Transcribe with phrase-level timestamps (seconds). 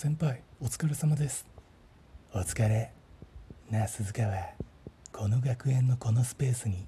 [0.00, 1.44] 先輩お疲れ様です。
[2.32, 2.92] お疲れ。
[3.68, 4.32] なあ鈴川
[5.10, 6.86] この学園のこのスペースに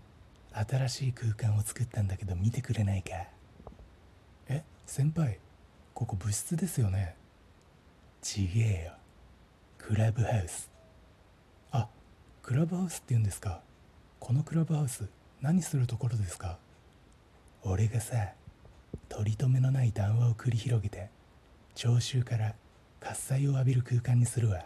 [0.53, 3.11] 新しい空間を作ったんだけど見てくれないか？
[4.49, 5.41] え先輩
[5.93, 7.17] ここ部室ですよね？
[8.23, 8.93] ちげえよ。
[9.77, 10.71] クラブハウス。
[11.73, 11.89] あ
[12.43, 13.61] クラブハウスって言うんですか？
[14.21, 15.09] このクラブハウス
[15.41, 16.59] 何するところですか？
[17.65, 18.15] 俺がさ
[19.09, 21.11] 取り留めのない談話を繰り広げて
[21.75, 22.55] 聴衆から
[23.01, 24.65] 喝采を浴びる空間にするわ。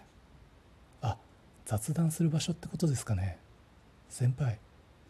[1.03, 1.17] あ
[1.65, 3.39] 雑談する場所ってことですかね。
[4.09, 4.59] 先輩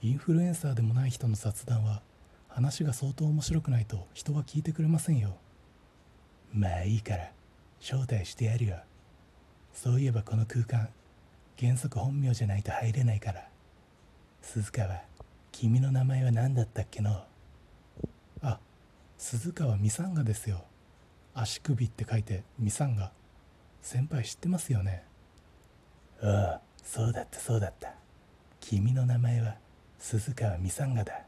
[0.02, 2.02] インフルエンサーでもない人の雑談は
[2.48, 5.36] 話が相当面白くないと人は聞いてくれませんよ。
[6.52, 7.32] まあいいから
[7.80, 8.76] 招待してやるよ。
[9.72, 10.88] そういえばこの空間
[11.58, 13.48] 原則本名じゃないと入れないから。
[14.42, 15.02] 鈴川
[15.50, 17.24] 君の名前は何だったっけの？
[18.42, 18.58] あ
[19.16, 20.62] 鈴川ミサンガですよ。
[21.34, 23.10] 足首って書いてミサンガ。
[23.82, 25.04] 先輩知ってますよね？
[26.22, 27.94] ああそうだったそうだった。
[28.60, 29.56] 君の名前は
[29.98, 31.22] 鈴川ミサンガだ。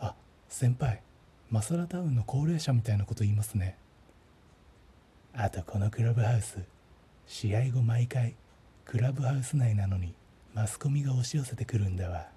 [0.00, 0.14] あ
[0.48, 1.02] 先輩
[1.50, 3.76] マサラタウンの高齢者みたいなこと言いますね。
[5.34, 6.58] あとこのクラブハウス
[7.26, 8.34] 試合後毎回
[8.84, 10.14] クラブハウス内なのに
[10.54, 12.28] マスコミが押し寄せてくるんだわ。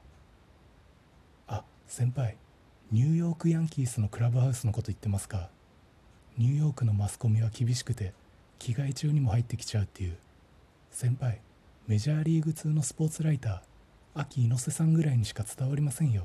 [1.48, 2.38] あ先輩
[2.92, 5.50] ニューヨークヤンキースのクラブハウスのこと言ってますか？
[6.40, 8.14] ニューヨークのマスコミは厳しくて
[8.60, 10.16] 着替え中にも入ってきちゃうっていう。
[10.90, 11.42] 先輩
[11.86, 16.24] メジャーリーグ通のスポーツライター秋猪瀬さんぐらいにしか伝わりませんよ。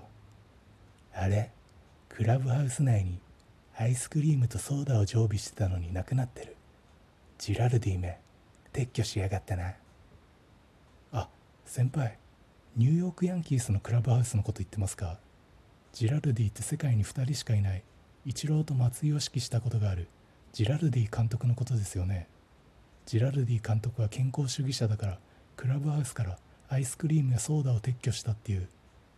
[1.13, 1.51] あれ
[2.09, 3.19] クラブハウス内に
[3.77, 6.55] アイスクリームとソーダを常備してたのになくなってる。
[7.39, 8.21] ジラルディめ
[8.73, 9.75] 撤去しやがったな。
[11.13, 11.29] あ
[11.67, 12.19] 先輩
[12.77, 15.19] ニューヨークヤンキースのクラブハウスのこと言ってますか？
[15.93, 17.83] ジラルディって世界に2人しかいない。
[18.27, 20.09] イチローと松井を指揮したことがある。
[20.53, 22.27] ジラルディ監督のことですよね。
[23.07, 25.19] ジラルディ監督は健康主義者だから
[25.57, 28.69] クラブハウスからアイスクリームやソーダを撤去したっていう。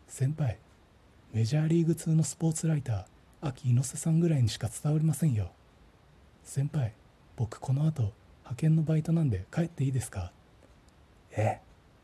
[0.08, 0.58] 先輩
[1.32, 5.50] メジャーリーグ通のスポーツライター秋猪瀬さんぐらいにしか伝わりませんよ。
[6.42, 6.92] 先輩
[7.36, 10.32] 僕この後派遣のバイトなんで帰っていいですか？
[11.36, 11.60] え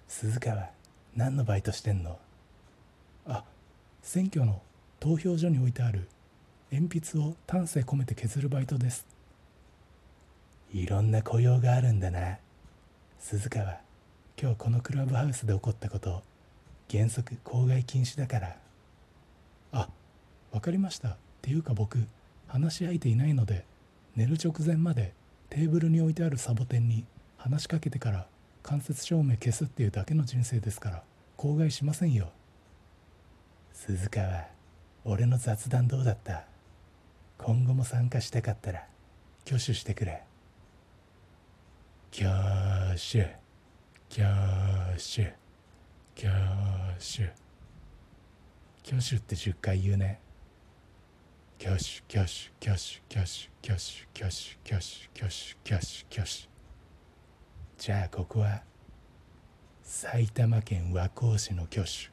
[0.09, 0.71] 鈴川
[1.17, 2.19] 何のバイトしてんの？
[3.27, 3.45] あ
[4.03, 4.61] 選挙の
[5.01, 6.09] 投票所に置いてある
[6.73, 9.07] 鉛筆を丹精込めて削るバイトです。
[10.73, 12.39] いろんな雇用があるんだな。
[13.19, 13.79] 鈴川
[14.41, 16.23] 今日このクラブハウスで起こったこと
[16.91, 18.57] 原則公害禁止だから。
[19.73, 19.89] あ
[20.51, 21.09] わかりました。
[21.11, 21.99] っていうか僕
[22.49, 23.67] 話し相手いないので
[24.17, 25.13] 寝る直前まで
[25.51, 27.05] テーブルに置いてあるサボテンに
[27.37, 28.27] 話しかけてから
[28.63, 31.03] 間接照明消すっていうだけの人生ですから
[31.37, 32.31] 口外しませんよ。
[33.75, 34.47] 鈴川
[35.05, 36.45] 俺の雑談どうだった？
[37.45, 38.87] 今後も参加したかったら
[39.45, 40.23] 挙手してくれ。
[42.15, 42.31] 挙
[42.97, 43.37] 手。
[44.09, 44.25] 挙
[44.97, 45.35] 手。
[46.17, 46.33] 挙
[47.01, 47.33] 手。
[48.87, 50.21] 挙手って10回言うね。
[51.61, 56.49] 挙手挙手挙手挙手挙手挙手挙手挙手挙手挙手。
[57.79, 58.63] じゃあここは
[59.83, 62.11] 埼玉県和光市の挙手。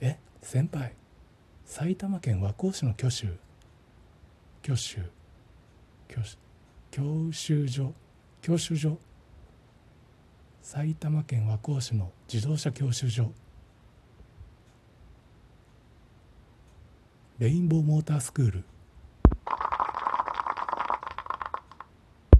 [0.00, 0.18] え？
[0.40, 0.94] 先輩。
[1.64, 3.26] 埼玉県和光市の挙手。
[4.62, 5.00] 挙手。
[6.12, 6.36] 挙手。
[6.90, 7.92] 教習所。
[8.42, 8.98] 教習所。
[10.62, 13.32] 埼玉県和光市の自動車教習所。
[17.38, 18.64] レインボーモータースクール。